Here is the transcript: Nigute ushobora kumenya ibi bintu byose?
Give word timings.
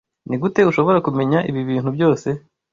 Nigute 0.27 0.61
ushobora 0.69 1.03
kumenya 1.07 1.39
ibi 1.49 1.61
bintu 1.69 1.89
byose? 1.95 2.27